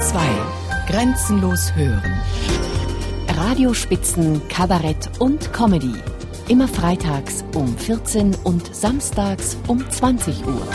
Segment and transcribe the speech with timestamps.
[0.00, 0.86] Bayern 2.
[0.86, 2.20] Grenzenlos hören.
[3.28, 5.94] Radiospitzen, Kabarett und Comedy.
[6.48, 10.66] Immer freitags um 14 und samstags um 20 Uhr.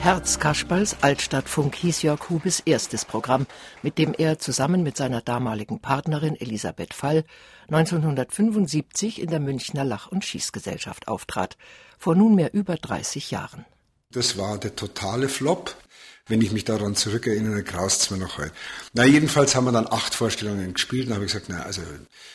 [0.00, 3.46] Herz Kasperls Altstadtfunk hieß Jörg Hubes erstes Programm,
[3.82, 7.24] mit dem er zusammen mit seiner damaligen Partnerin Elisabeth Fall
[7.68, 11.56] 1975 in der Münchner Lach- und Schießgesellschaft auftrat,
[11.98, 13.64] vor nunmehr über 30 Jahren.
[14.10, 15.76] Das war der totale Flop.
[16.28, 18.52] Wenn ich mich daran zurückerinnere, graust es mir noch heute.
[18.92, 21.80] Na, jedenfalls haben wir dann acht Vorstellungen gespielt und habe ich gesagt, na, also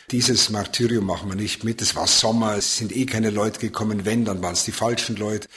[0.10, 1.82] dieses Martyrium machen wir nicht mit.
[1.82, 4.04] Es war Sommer, es sind eh keine Leute gekommen.
[4.04, 5.48] Wenn, dann waren es die falschen Leute.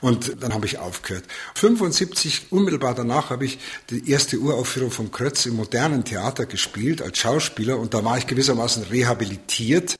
[0.00, 1.24] Und dann habe ich aufgehört.
[1.54, 3.58] 75, unmittelbar danach, habe ich
[3.90, 8.26] die erste Uraufführung vom Krötz im modernen Theater gespielt als Schauspieler und da war ich
[8.26, 9.96] gewissermaßen rehabilitiert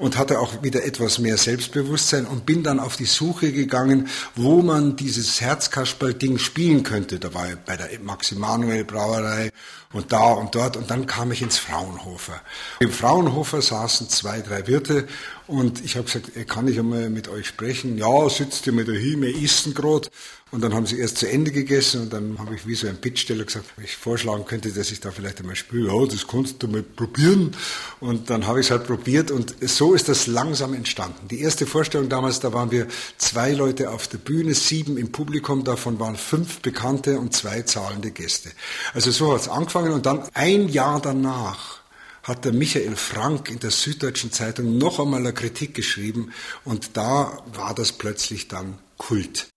[0.00, 4.62] und hatte auch wieder etwas mehr Selbstbewusstsein und bin dann auf die Suche gegangen, wo
[4.62, 7.18] man dieses Herzkasperl-Ding spielen könnte.
[7.18, 9.50] Da war ich bei der Maximanuel Brauerei
[9.92, 12.40] und da und dort und dann kam ich ins Fraunhofer.
[12.78, 15.08] Im Fraunhofer saßen zwei, drei Wirte
[15.46, 17.98] und ich habe gesagt, kann ich einmal mit euch sprechen?
[17.98, 20.08] Ja, sitzt ihr mit der wir essen gerade.
[20.52, 22.96] Und dann haben sie erst zu Ende gegessen und dann habe ich wie so ein
[22.96, 25.92] Bittsteller gesagt, ob ich vorschlagen könnte, dass ich da vielleicht einmal spiele.
[25.92, 27.52] Ja, das kannst du mal probieren.
[28.00, 31.28] Und dann habe ich es halt probiert und so ist das langsam entstanden.
[31.28, 35.62] Die erste Vorstellung damals, da waren wir zwei Leute auf der Bühne, sieben im Publikum,
[35.62, 38.50] davon waren fünf bekannte und zwei zahlende Gäste.
[38.92, 41.80] Also so hat es angefangen und dann ein Jahr danach
[42.22, 46.32] hat der Michael Frank in der Süddeutschen Zeitung noch einmal eine Kritik geschrieben
[46.64, 49.48] und da war das plötzlich dann Kult.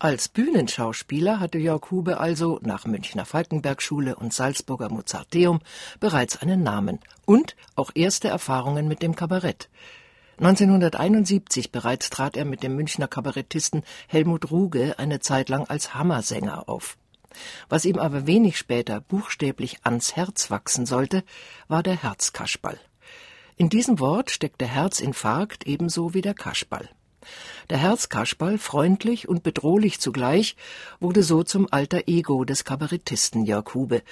[0.00, 5.60] Als Bühnenschauspieler hatte Jörg Hube also nach Münchner Falkenberg-Schule und Salzburger Mozarteum
[5.98, 9.68] bereits einen Namen und auch erste Erfahrungen mit dem Kabarett.
[10.38, 16.68] 1971 bereits trat er mit dem Münchner Kabarettisten Helmut Ruge eine Zeit lang als Hammersänger
[16.68, 16.96] auf.
[17.68, 21.24] Was ihm aber wenig später buchstäblich ans Herz wachsen sollte,
[21.68, 22.78] war der Herzkaschball.
[23.56, 26.88] In diesem Wort steckt der Herzinfarkt ebenso wie der Kaschball.
[27.70, 30.56] Der Herzkasperl, freundlich und bedrohlich zugleich,
[31.00, 34.02] wurde so zum alter Ego des Kabarettisten Jörg Hube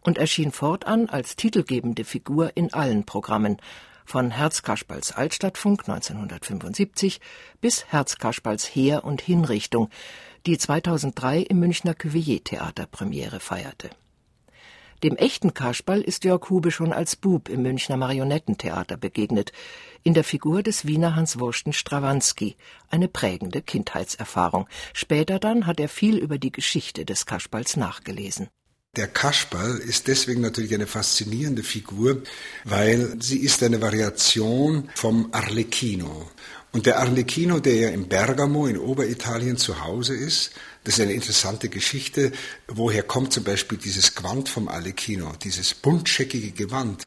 [0.00, 3.58] und erschien fortan als titelgebende Figur in allen Programmen,
[4.04, 7.20] von Herzkasperls Altstadtfunk 1975
[7.60, 9.90] bis Herzkasperls Heer und Hinrichtung,
[10.46, 13.90] die 2003 im Münchner Cuvier-Theater Premiere feierte.
[15.02, 19.52] Dem echten Kasperl ist Jörg Hube schon als Bub im Münchner Marionettentheater begegnet,
[20.02, 22.56] in der Figur des Wiener Hans Wursten Strawanski,
[22.88, 24.66] eine prägende Kindheitserfahrung.
[24.94, 28.48] Später dann hat er viel über die Geschichte des Kasperls nachgelesen.
[28.96, 32.22] Der Kasperl ist deswegen natürlich eine faszinierende Figur,
[32.64, 36.30] weil sie ist eine Variation vom Arlecchino.
[36.70, 40.52] Und der Arlecchino, der ja in Bergamo in Oberitalien zu Hause ist,
[40.84, 42.32] das ist eine interessante Geschichte.
[42.68, 47.04] Woher kommt zum Beispiel dieses Gewand vom Arlecchino, dieses buntscheckige Gewand?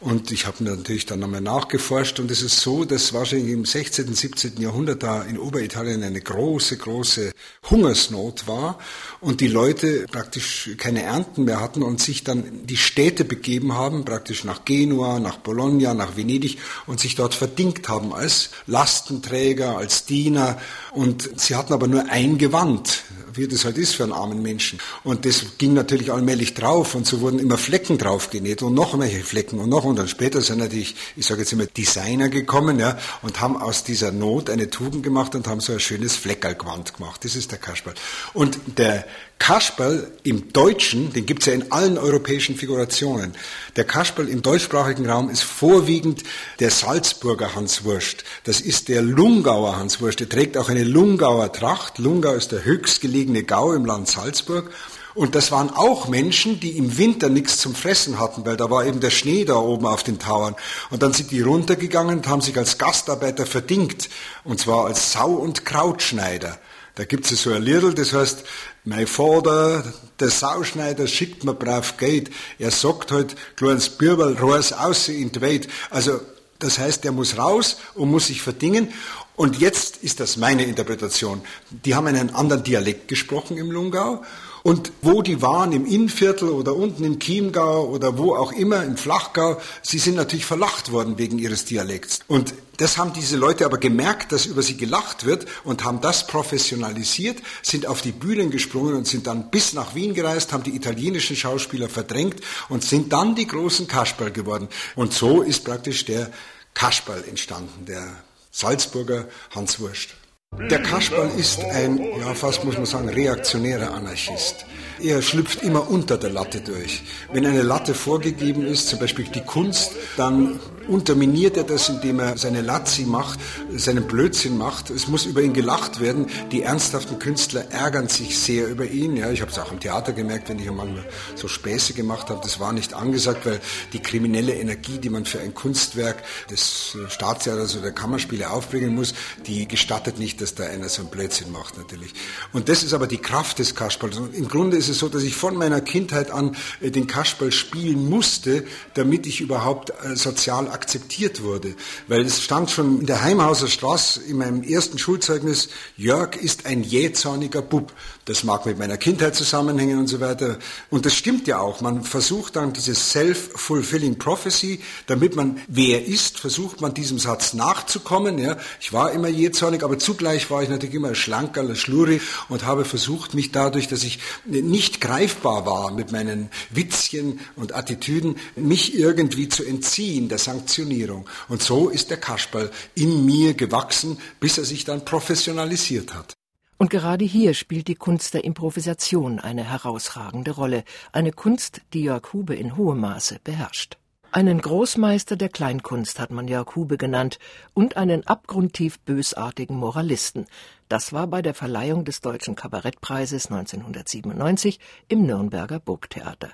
[0.00, 4.14] Und ich habe natürlich dann nochmal nachgeforscht und es ist so, dass wahrscheinlich im 16.,
[4.14, 4.60] 17.
[4.60, 7.32] Jahrhundert da in Oberitalien eine große, große
[7.68, 8.78] Hungersnot war
[9.20, 14.04] und die Leute praktisch keine Ernten mehr hatten und sich dann die Städte begeben haben,
[14.04, 20.04] praktisch nach Genua, nach Bologna, nach Venedig und sich dort verdingt haben als Lastenträger, als
[20.06, 20.60] Diener
[20.92, 23.02] und sie hatten aber nur ein Gewand
[23.38, 24.78] wie das halt ist für einen armen Menschen.
[25.04, 28.96] Und das ging natürlich allmählich drauf und so wurden immer Flecken drauf genäht und noch
[28.96, 32.78] mehr Flecken und noch und dann später sind natürlich, ich sage jetzt immer Designer gekommen,
[32.78, 36.94] ja, und haben aus dieser Not eine Tugend gemacht und haben so ein schönes Fleckerlgewand
[36.94, 37.24] gemacht.
[37.24, 37.94] Das ist der Kasperl.
[38.32, 39.04] Und der
[39.38, 43.34] Kasperl im Deutschen, den gibt's ja in allen europäischen Figurationen.
[43.76, 46.24] Der Kasperl im deutschsprachigen Raum ist vorwiegend
[46.58, 48.24] der Salzburger Hanswurst.
[48.44, 50.20] Das ist der Lungauer Hanswurst.
[50.20, 51.98] Der trägt auch eine Lungauer Tracht.
[51.98, 54.70] Lungau ist der höchstgelegene Gau im Land Salzburg.
[55.14, 58.84] Und das waren auch Menschen, die im Winter nichts zum Fressen hatten, weil da war
[58.84, 60.54] eben der Schnee da oben auf den Tauern.
[60.90, 64.08] Und dann sind die runtergegangen und haben sich als Gastarbeiter verdingt.
[64.44, 66.58] Und zwar als Sau- und Krautschneider.
[66.94, 68.44] Da gibt es so ein Liedl, das heißt,
[68.84, 69.84] mein Vater,
[70.18, 72.30] der Sauschneider, schickt mir brav Geld.
[72.58, 75.68] Er sagt halt, kleines Bürbel, raus aus in die Welt.
[75.90, 76.20] Also,
[76.58, 78.92] das heißt, er muss raus und muss sich verdingen.
[79.36, 81.42] Und jetzt ist das meine Interpretation.
[81.70, 84.24] Die haben einen anderen Dialekt gesprochen im Lungau
[84.68, 88.98] und wo die waren, im Innviertel oder unten im Chiemgau oder wo auch immer, im
[88.98, 92.18] Flachgau, sie sind natürlich verlacht worden wegen ihres Dialekts.
[92.28, 96.26] Und das haben diese Leute aber gemerkt, dass über sie gelacht wird und haben das
[96.26, 100.76] professionalisiert, sind auf die Bühnen gesprungen und sind dann bis nach Wien gereist, haben die
[100.76, 104.68] italienischen Schauspieler verdrängt und sind dann die großen Kasperl geworden.
[104.96, 106.30] Und so ist praktisch der
[106.74, 108.06] Kasperl entstanden, der
[108.50, 110.10] Salzburger Hans Wurst.
[110.58, 114.66] Der Kasperl ist ein, ja fast muss man sagen, reaktionärer Anarchist.
[115.00, 117.02] er schlüpft immer unter der Latte durch.
[117.32, 120.58] Wenn eine Latte vorgegeben ist, zum Beispiel die Kunst, dann
[120.88, 123.38] unterminiert er das, indem er seine Lazzi macht,
[123.74, 124.90] seinen Blödsinn macht.
[124.90, 126.26] Es muss über ihn gelacht werden.
[126.50, 129.16] Die ernsthaften Künstler ärgern sich sehr über ihn.
[129.16, 131.04] Ja, ich habe es auch im Theater gemerkt, wenn ich einmal
[131.34, 132.40] so Späße gemacht habe.
[132.42, 133.60] Das war nicht angesagt, weil
[133.92, 139.14] die kriminelle Energie, die man für ein Kunstwerk des Staatstheaters oder der Kammerspiele aufbringen muss,
[139.46, 142.12] die gestattet nicht, dass da einer so einen Blödsinn macht natürlich.
[142.52, 144.16] Und das ist aber die Kraft des Kasperls.
[144.16, 147.52] Und im Grunde ist es so, dass ich von meiner Kindheit an äh, den Kasperl
[147.52, 148.64] spielen musste,
[148.94, 151.74] damit ich überhaupt äh, sozial akzeptiert wurde.
[152.06, 156.82] Weil es stand schon in der Heimhauser Straße in meinem ersten Schulzeugnis, Jörg ist ein
[156.82, 157.92] jähzorniger Bub.
[158.28, 160.58] Das mag mit meiner Kindheit zusammenhängen und so weiter.
[160.90, 161.80] Und das stimmt ja auch.
[161.80, 168.38] Man versucht dann dieses Self-Fulfilling Prophecy, damit man wer ist, versucht man diesem Satz nachzukommen.
[168.38, 172.84] Ja, ich war immer jähzornig, aber zugleich war ich natürlich immer schlanker, schluri und habe
[172.84, 179.48] versucht, mich dadurch, dass ich nicht greifbar war mit meinen Witzchen und Attitüden, mich irgendwie
[179.48, 181.28] zu entziehen der Sanktionierung.
[181.48, 186.34] Und so ist der Kasperl in mir gewachsen, bis er sich dann professionalisiert hat.
[186.78, 192.32] Und gerade hier spielt die Kunst der Improvisation eine herausragende Rolle, eine Kunst, die Jörg
[192.32, 193.98] Hube in hohem Maße beherrscht.
[194.30, 197.38] Einen Großmeister der Kleinkunst hat man Jörg Hube genannt
[197.72, 200.44] und einen abgrundtief bösartigen Moralisten.
[200.90, 206.50] Das war bei der Verleihung des Deutschen Kabarettpreises 1997 im Nürnberger Burgtheater.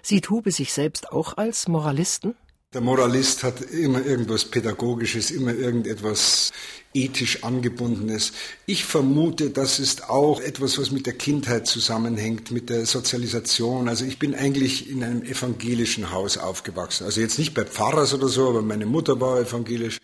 [0.00, 2.34] Sieht Hube sich selbst auch als Moralisten?
[2.74, 6.52] Der Moralist hat immer irgendwas Pädagogisches, immer irgendetwas
[6.94, 8.32] ethisch angebundenes.
[8.64, 13.90] Ich vermute, das ist auch etwas, was mit der Kindheit zusammenhängt, mit der Sozialisation.
[13.90, 17.04] Also ich bin eigentlich in einem evangelischen Haus aufgewachsen.
[17.04, 19.98] Also jetzt nicht bei Pfarrers oder so, aber meine Mutter war evangelisch.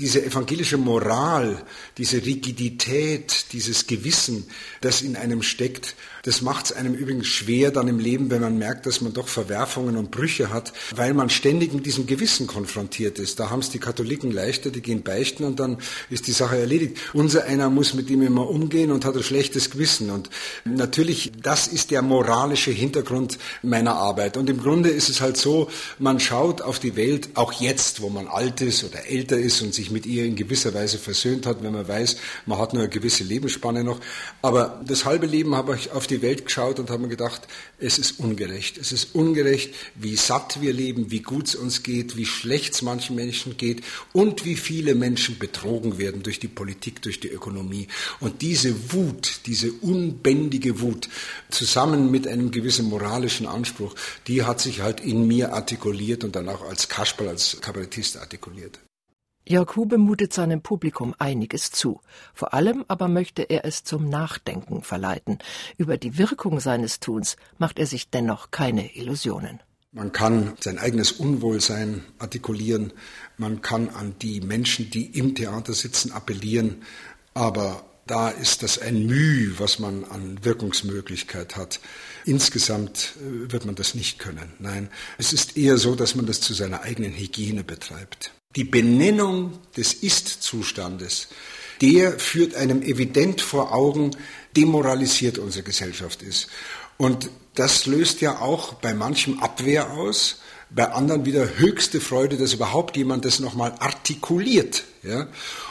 [0.00, 1.62] Diese evangelische Moral,
[1.98, 4.46] diese Rigidität, dieses Gewissen,
[4.80, 5.94] das in einem steckt,
[6.24, 9.28] das macht es einem übrigens schwer dann im Leben, wenn man merkt, dass man doch
[9.28, 13.38] Verwerfungen und Brüche hat, weil man ständig mit diesem Gewissen konfrontiert ist.
[13.38, 15.76] Da haben es die Katholiken leichter, die gehen beichten und dann
[16.08, 16.96] ist die Sache erledigt.
[17.12, 20.08] Unser einer muss mit ihm immer umgehen und hat ein schlechtes Gewissen.
[20.08, 20.30] Und
[20.64, 24.38] natürlich, das ist der moralische Hintergrund meiner Arbeit.
[24.38, 25.68] Und im Grunde ist es halt so,
[25.98, 29.74] man schaut auf die Welt, auch jetzt, wo man alt ist oder älter ist und
[29.74, 32.16] sich mit ihr in gewisser Weise versöhnt hat, wenn man weiß,
[32.46, 34.00] man hat nur eine gewisse Lebensspanne noch.
[34.42, 37.42] Aber das halbe Leben habe ich auf die Welt geschaut und haben gedacht,
[37.78, 38.78] es ist ungerecht.
[38.78, 42.82] Es ist ungerecht, wie satt wir leben, wie gut es uns geht, wie schlecht es
[42.82, 43.82] manchen Menschen geht
[44.12, 47.88] und wie viele Menschen betrogen werden durch die Politik, durch die Ökonomie.
[48.20, 51.08] Und diese Wut, diese unbändige Wut,
[51.50, 53.94] zusammen mit einem gewissen moralischen Anspruch,
[54.26, 58.78] die hat sich halt in mir artikuliert und dann auch als Kasperl, als Kabarettist artikuliert.
[59.46, 62.00] Jörg Hube mutet seinem Publikum einiges zu.
[62.32, 65.38] Vor allem aber möchte er es zum Nachdenken verleiten.
[65.76, 69.60] Über die Wirkung seines Tuns macht er sich dennoch keine Illusionen.
[69.92, 72.92] Man kann sein eigenes Unwohlsein artikulieren,
[73.36, 76.82] man kann an die Menschen, die im Theater sitzen, appellieren,
[77.32, 81.80] aber da ist das ein Mühe, was man an Wirkungsmöglichkeit hat.
[82.24, 84.52] Insgesamt äh, wird man das nicht können.
[84.58, 88.32] Nein, es ist eher so, dass man das zu seiner eigenen Hygiene betreibt.
[88.56, 91.28] Die Benennung des Ist-Zustandes,
[91.80, 94.12] der führt einem evident vor Augen,
[94.56, 96.48] demoralisiert unsere Gesellschaft ist.
[96.96, 100.40] Und das löst ja auch bei manchem Abwehr aus,
[100.74, 104.84] bei anderen wieder höchste Freude, dass überhaupt jemand das nochmal artikuliert.
[105.02, 105.28] Ja?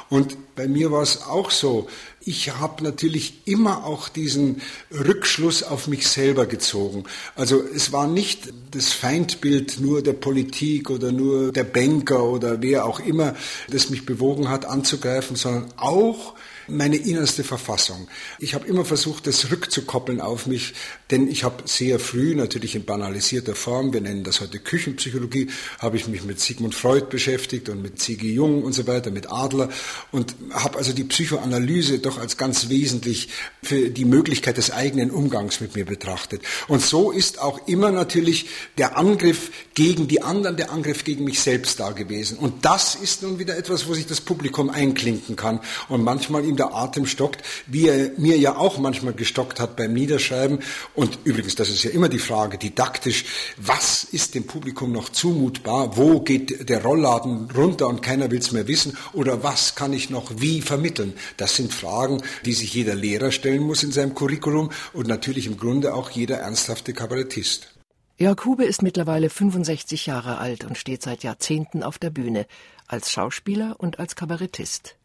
[0.09, 1.87] Und bei mir war es auch so.
[2.21, 7.03] Ich habe natürlich immer auch diesen Rückschluss auf mich selber gezogen.
[7.35, 12.85] Also es war nicht das Feindbild nur der Politik oder nur der Banker oder wer
[12.85, 13.35] auch immer,
[13.69, 16.33] das mich bewogen hat anzugreifen, sondern auch
[16.67, 18.07] meine innerste Verfassung.
[18.39, 20.73] Ich habe immer versucht, das rückzukoppeln auf mich,
[21.11, 25.97] denn ich habe sehr früh, natürlich in banalisierter Form, wir nennen das heute Küchenpsychologie, habe
[25.97, 28.31] ich mich mit Sigmund Freud beschäftigt und mit C.G.
[28.31, 29.69] Jung und so weiter, mit Adler
[30.11, 33.29] und habe also die Psychoanalyse doch als ganz wesentlich
[33.61, 36.41] für die Möglichkeit des eigenen Umgangs mit mir betrachtet.
[36.67, 41.39] Und so ist auch immer natürlich der Angriff gegen die anderen, der Angriff gegen mich
[41.39, 42.37] selbst da gewesen.
[42.37, 46.57] Und das ist nun wieder etwas, wo sich das Publikum einklinken kann und manchmal ihm
[46.57, 50.59] der Atem stockt, wie er mir ja auch manchmal gestockt hat beim Niederschreiben.
[50.93, 53.25] Und übrigens, das ist ja immer die Frage, didaktisch,
[53.57, 55.97] was ist dem Publikum noch zumutbar?
[55.97, 58.97] Wo geht der Rollladen runter und keiner will es mehr wissen?
[59.13, 61.13] Oder was kann ich noch wie vermitteln?
[61.37, 65.57] Das sind Fragen, die sich jeder Lehrer stellen muss in seinem Curriculum und natürlich im
[65.57, 67.73] Grunde auch jeder ernsthafte Kabarettist.
[68.17, 72.45] Jörg Hube ist mittlerweile 65 Jahre alt und steht seit Jahrzehnten auf der Bühne,
[72.87, 74.95] als Schauspieler und als Kabarettist.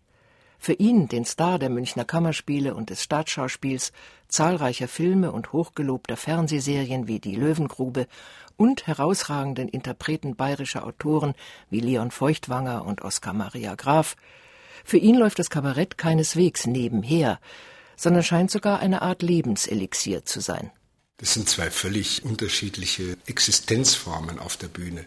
[0.58, 3.92] Für ihn, den Star der Münchner Kammerspiele und des Staatsschauspiels,
[4.28, 8.06] zahlreicher Filme und hochgelobter Fernsehserien wie Die Löwengrube
[8.56, 11.34] und herausragenden Interpreten bayerischer Autoren
[11.70, 14.16] wie Leon Feuchtwanger und Oskar Maria Graf,
[14.84, 17.40] für ihn läuft das Kabarett keineswegs nebenher,
[17.96, 20.70] sondern scheint sogar eine Art Lebenselixier zu sein.
[21.18, 25.04] Das sind zwei völlig unterschiedliche Existenzformen auf der Bühne.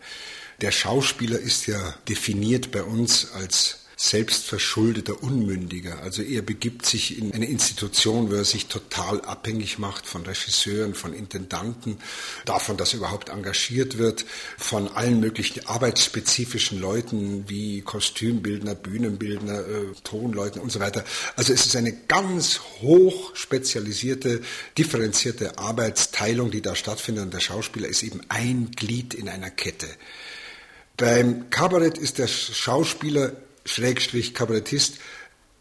[0.59, 6.01] Der Schauspieler ist ja definiert bei uns als selbstverschuldeter Unmündiger.
[6.01, 10.95] Also er begibt sich in eine Institution, wo er sich total abhängig macht von Regisseuren,
[10.95, 11.99] von Intendanten,
[12.45, 14.25] davon, dass er überhaupt engagiert wird,
[14.57, 21.05] von allen möglichen arbeitsspezifischen Leuten wie Kostümbildner, Bühnenbildner, äh, Tonleuten und so weiter.
[21.35, 24.41] Also es ist eine ganz hoch spezialisierte,
[24.79, 29.87] differenzierte Arbeitsteilung, die da stattfindet und der Schauspieler ist eben ein Glied in einer Kette.
[30.97, 33.33] Beim Kabarett ist der Schauspieler
[33.65, 34.95] Schrägstrich Kabarettist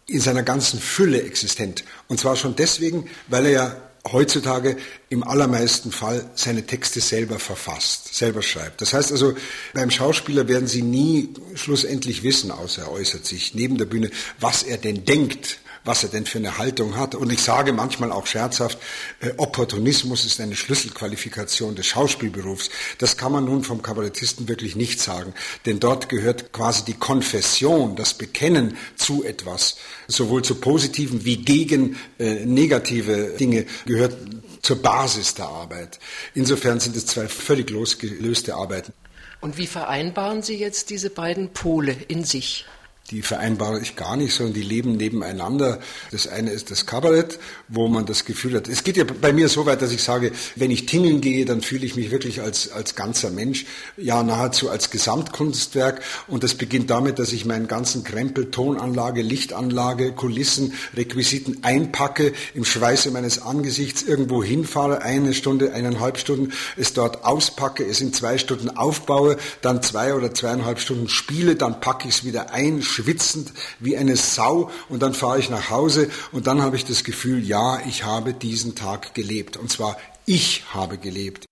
[0.06, 1.84] in seiner ganzen Fülle existent.
[2.08, 3.76] Und zwar schon deswegen, weil er ja
[4.10, 4.76] heutzutage
[5.08, 8.80] im allermeisten Fall seine Texte selber verfasst, selber schreibt.
[8.80, 9.34] Das heißt also,
[9.74, 14.62] beim Schauspieler werden Sie nie schlussendlich wissen, außer er äußert sich neben der Bühne, was
[14.62, 17.14] er denn denkt was er denn für eine Haltung hat.
[17.14, 18.78] Und ich sage manchmal auch scherzhaft,
[19.20, 22.70] äh, Opportunismus ist eine Schlüsselqualifikation des Schauspielberufs.
[22.98, 25.34] Das kann man nun vom Kabarettisten wirklich nicht sagen,
[25.66, 29.76] denn dort gehört quasi die Konfession, das Bekennen zu etwas,
[30.08, 34.16] sowohl zu positiven wie gegen äh, negative Dinge gehört
[34.62, 35.98] zur Basis der Arbeit.
[36.34, 38.92] Insofern sind es zwei völlig losgelöste Arbeiten.
[39.40, 42.66] Und wie vereinbaren Sie jetzt diese beiden Pole in sich?
[43.10, 45.80] Die vereinbare ich gar nicht, sondern die leben nebeneinander.
[46.12, 47.38] Das eine ist das Kabarett,
[47.68, 50.32] wo man das Gefühl hat, es geht ja bei mir so weit, dass ich sage,
[50.56, 54.70] wenn ich tingeln gehe, dann fühle ich mich wirklich als, als ganzer Mensch, ja nahezu
[54.70, 56.02] als Gesamtkunstwerk.
[56.28, 62.64] Und das beginnt damit, dass ich meinen ganzen Krempel, Tonanlage, Lichtanlage, Kulissen, Requisiten einpacke, im
[62.64, 68.38] Schweiße meines Angesichts irgendwo hinfahre, eine Stunde, eineinhalb Stunden, es dort auspacke, es in zwei
[68.38, 73.52] Stunden aufbaue, dann zwei oder zweieinhalb Stunden spiele, dann packe ich es wieder ein, schwitzend
[73.78, 77.42] wie eine Sau und dann fahre ich nach Hause und dann habe ich das Gefühl,
[77.42, 79.56] ja, ich habe diesen Tag gelebt.
[79.56, 81.46] Und zwar ich habe gelebt.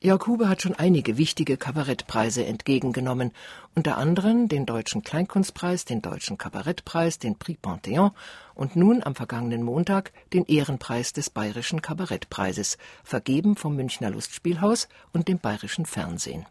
[0.00, 3.32] Jörg Hube hat schon einige wichtige Kabarettpreise entgegengenommen,
[3.74, 8.10] unter anderem den Deutschen Kleinkunstpreis, den Deutschen Kabarettpreis, den Prix Panthéon
[8.54, 15.28] und nun am vergangenen Montag den Ehrenpreis des Bayerischen Kabarettpreises, vergeben vom Münchner Lustspielhaus und
[15.28, 16.44] dem Bayerischen Fernsehen.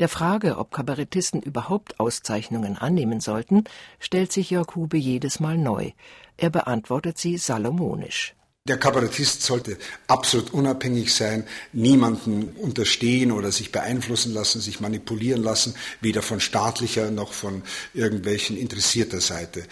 [0.00, 3.62] Der Frage, ob Kabarettisten überhaupt Auszeichnungen annehmen sollten,
[4.00, 5.92] stellt sich Jörg Hube jedes Mal neu.
[6.36, 8.34] Er beantwortet sie salomonisch.
[8.66, 9.76] Der Kabarettist sollte
[10.08, 17.10] absolut unabhängig sein, niemanden unterstehen oder sich beeinflussen lassen, sich manipulieren lassen, weder von staatlicher
[17.10, 19.64] noch von irgendwelchen interessierter Seite.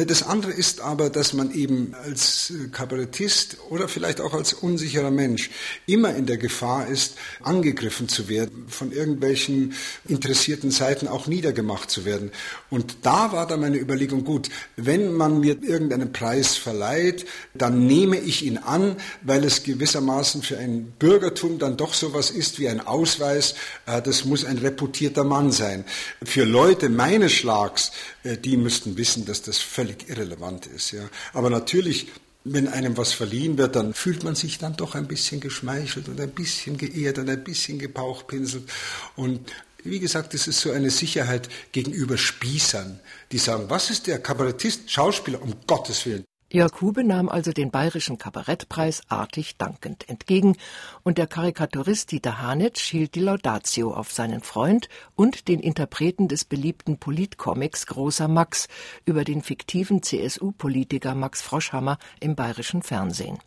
[0.00, 4.52] Äh, das andere ist aber, dass man eben als äh, Kabarettist oder vielleicht auch als
[4.52, 5.50] unsicherer Mensch
[5.86, 9.74] immer in der Gefahr ist, angegriffen zu werden, von irgendwelchen
[10.08, 12.30] interessierten Seiten auch niedergemacht zu werden.
[12.70, 18.18] Und da war dann meine Überlegung, gut, wenn man mir irgendeinen Preis verleiht, dann nehme
[18.18, 22.80] ich ihn an, weil es gewissermaßen für ein Bürgertum dann doch sowas ist wie ein
[22.80, 23.54] Ausweis,
[23.86, 25.84] äh, das muss ein reputierter Mann sein.
[26.22, 27.92] Für Leute meines Schlags,
[28.24, 30.92] die müssten wissen, dass das völlig irrelevant ist.
[30.92, 31.08] Ja.
[31.32, 32.08] Aber natürlich,
[32.44, 36.20] wenn einem was verliehen wird, dann fühlt man sich dann doch ein bisschen geschmeichelt und
[36.20, 38.68] ein bisschen geehrt und ein bisschen gebauchpinselt.
[39.16, 39.40] Und
[39.84, 43.00] wie gesagt, es ist so eine Sicherheit gegenüber Spießern,
[43.32, 46.24] die sagen, was ist der Kabarettist, Schauspieler, um Gottes Willen.
[46.52, 50.56] Jörg Hube nahm also den Bayerischen Kabarettpreis artig dankend entgegen,
[51.04, 56.44] und der Karikaturist Dieter Hanitsch hielt die Laudatio auf seinen Freund und den Interpreten des
[56.44, 58.66] beliebten Politcomics Großer Max
[59.04, 63.38] über den fiktiven CSU-Politiker Max Froschhammer im bayerischen Fernsehen.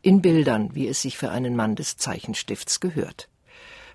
[0.00, 3.28] In Bildern, wie es sich für einen Mann des Zeichenstifts gehört.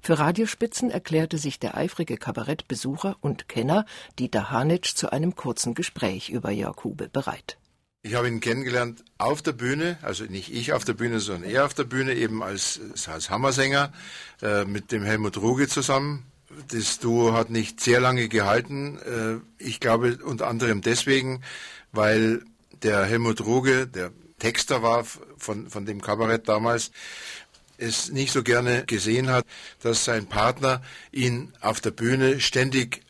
[0.01, 3.85] Für Radiospitzen erklärte sich der eifrige Kabarettbesucher und Kenner
[4.19, 7.57] Dieter Hanitsch zu einem kurzen Gespräch über Jörg Hube bereit.
[8.05, 11.65] Ich habe ihn kennengelernt auf der Bühne, also nicht ich auf der Bühne, sondern er
[11.65, 13.91] auf der Bühne, eben als, als Hammersänger
[14.43, 16.23] äh, mit dem Helmut Ruge zusammen.
[16.67, 18.99] Das Duo hat nicht sehr lange gehalten.
[18.99, 21.41] Äh, ich glaube unter anderem deswegen,
[21.93, 22.45] weil
[22.83, 25.03] der Helmut Ruge, der Texter war
[25.37, 26.91] von, von dem Kabarett damals,
[27.79, 29.47] es nicht so gerne gesehen hat,
[29.81, 33.01] dass sein Partner ihn auf der Bühne ständig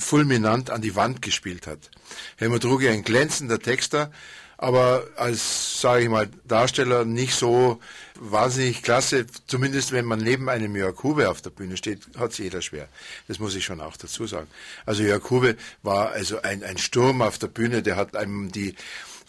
[0.00, 1.90] fulminant an die Wand gespielt hat.
[2.36, 4.10] Helmut Ruge, ein glänzender Texter,
[4.58, 7.80] aber als, sage ich mal, Darsteller nicht so
[8.16, 9.26] wahnsinnig klasse.
[9.46, 12.88] Zumindest wenn man neben einem Jörg Hube auf der Bühne steht, hat es jeder schwer.
[13.26, 14.48] Das muss ich schon auch dazu sagen.
[14.84, 18.74] Also Jörg Hube war also ein, ein Sturm auf der Bühne, der hat einem die,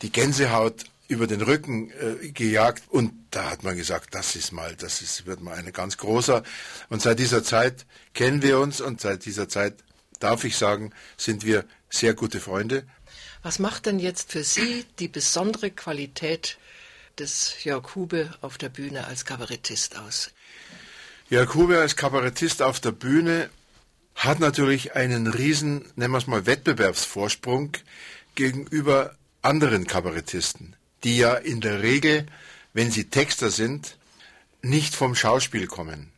[0.02, 4.76] die Gänsehaut über den Rücken äh, gejagt und da hat man gesagt, das ist mal,
[4.76, 6.44] das ist, wird mal ein ganz großer.
[6.90, 9.76] Und seit dieser Zeit kennen wir uns und seit dieser Zeit
[10.24, 12.88] darf ich sagen, sind wir sehr gute Freunde.
[13.44, 16.58] Was macht denn jetzt für Sie die besondere Qualität
[17.18, 20.32] des Jörg Hube auf der Bühne als Kabarettist aus?
[21.30, 23.50] Jörg Hube als Kabarettist auf der Bühne
[24.16, 27.72] hat natürlich einen riesen, nennen wir es mal, Wettbewerbsvorsprung
[28.36, 32.26] gegenüber anderen Kabarettisten, die ja in der Regel,
[32.74, 33.98] wenn sie Texter sind,
[34.62, 36.12] nicht vom Schauspiel kommen.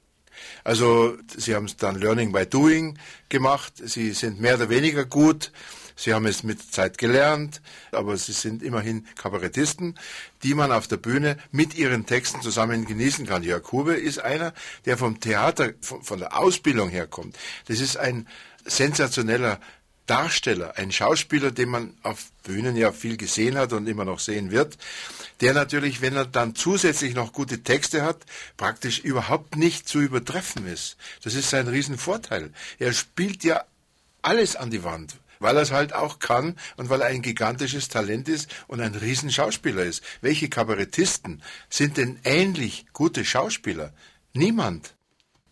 [0.63, 2.97] Also sie haben es dann Learning by Doing
[3.29, 5.51] gemacht, sie sind mehr oder weniger gut,
[5.95, 9.97] sie haben es mit Zeit gelernt, aber sie sind immerhin Kabarettisten,
[10.43, 13.43] die man auf der Bühne mit ihren Texten zusammen genießen kann.
[13.43, 14.53] Jörg Hube ist einer,
[14.85, 17.37] der vom Theater, von der Ausbildung herkommt.
[17.67, 18.27] Das ist ein
[18.65, 19.59] sensationeller
[20.05, 24.51] Darsteller, ein Schauspieler, den man auf Bühnen ja viel gesehen hat und immer noch sehen
[24.51, 24.77] wird,
[25.39, 28.25] der natürlich, wenn er dann zusätzlich noch gute Texte hat,
[28.57, 30.97] praktisch überhaupt nicht zu übertreffen ist.
[31.23, 32.51] Das ist sein Riesenvorteil.
[32.79, 33.63] Er spielt ja
[34.21, 37.87] alles an die Wand, weil er es halt auch kann und weil er ein gigantisches
[37.87, 40.03] Talent ist und ein Riesenschauspieler ist.
[40.21, 43.93] Welche Kabarettisten sind denn ähnlich gute Schauspieler?
[44.33, 44.95] Niemand.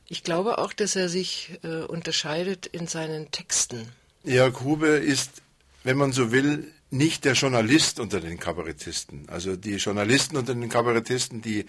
[0.07, 3.87] Ich glaube auch, dass er sich äh, unterscheidet in seinen Texten.
[4.23, 5.41] Jörg Hube ist,
[5.83, 9.27] wenn man so will, nicht der Journalist unter den Kabarettisten.
[9.29, 11.65] Also die Journalisten unter den Kabarettisten, die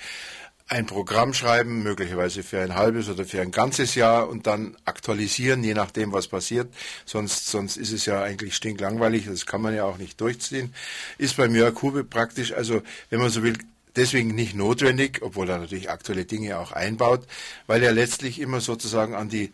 [0.69, 5.63] ein Programm schreiben, möglicherweise für ein halbes oder für ein ganzes Jahr und dann aktualisieren,
[5.65, 6.73] je nachdem, was passiert.
[7.05, 10.75] Sonst, sonst ist es ja eigentlich stinklangweilig, das kann man ja auch nicht durchziehen.
[11.19, 13.59] Ist bei Jörg Hube praktisch, also wenn man so will,
[13.97, 17.27] deswegen nicht notwendig, obwohl er natürlich aktuelle Dinge auch einbaut,
[17.67, 19.53] weil er letztlich immer sozusagen an die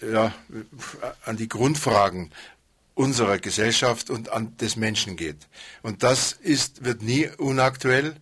[0.00, 0.34] ja,
[1.24, 2.30] an die Grundfragen
[2.94, 5.48] unserer Gesellschaft und an des Menschen geht.
[5.82, 8.14] Und das ist, wird nie unaktuell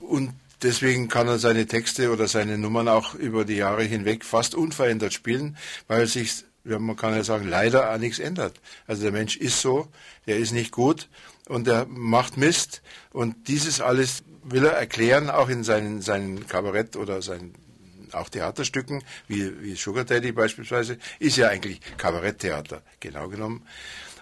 [0.00, 4.54] und deswegen kann er seine Texte oder seine Nummern auch über die Jahre hinweg fast
[4.54, 5.56] unverändert spielen,
[5.86, 8.60] weil sich, ja, man kann ja sagen, leider an nichts ändert.
[8.86, 9.88] Also der Mensch ist so,
[10.24, 11.08] er ist nicht gut
[11.48, 16.96] und er macht Mist und dieses alles will er erklären, auch in seinen, seinen Kabarett
[16.96, 17.54] oder seinen
[18.16, 23.66] auch Theaterstücken, wie, wie Sugar Daddy beispielsweise, ist ja eigentlich Kabaretttheater, genau genommen.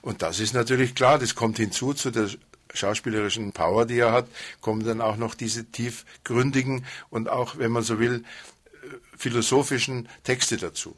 [0.03, 2.29] Und das ist natürlich klar, das kommt hinzu zu der
[2.75, 4.27] schauspielerischen Power, die er hat,
[4.61, 8.25] kommen dann auch noch diese tiefgründigen und auch, wenn man so will,
[8.83, 10.97] äh, philosophischen Texte dazu.